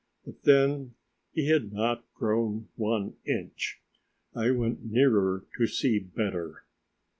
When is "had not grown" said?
1.49-2.69